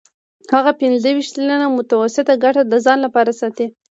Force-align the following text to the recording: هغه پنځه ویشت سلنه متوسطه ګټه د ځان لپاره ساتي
هغه 0.53 0.71
پنځه 0.81 1.09
ویشت 1.13 1.31
سلنه 1.35 1.67
متوسطه 1.77 2.33
ګټه 2.43 2.61
د 2.65 2.73
ځان 2.85 2.97
لپاره 3.05 3.31
ساتي 3.41 3.67